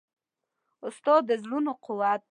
استاد 0.87 1.21
د 1.29 1.31
زړونو 1.43 1.71
قوت 1.85 2.21
دی. 2.23 2.27